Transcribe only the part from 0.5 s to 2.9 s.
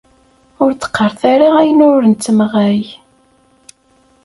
Ur d-qqaret ara ayen ur nettemɣay!